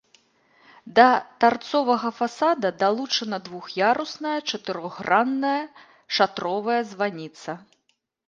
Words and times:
Да 0.99 1.03
тарцовага 1.43 2.09
фасада 2.19 2.71
далучана 2.83 3.37
двух'ярусная 3.49 4.33
чатырохгранная 4.53 5.61
шатровая 6.17 6.81
званіца. 6.95 7.51